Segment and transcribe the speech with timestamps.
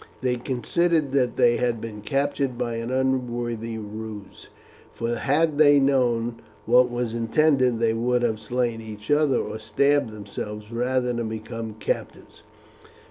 [0.23, 4.49] They considered that they had been captured by an unworthy ruse,
[4.91, 10.09] for had they known what was intended they would have slain each other, or stabbed
[10.09, 12.41] themselves, rather than become captives.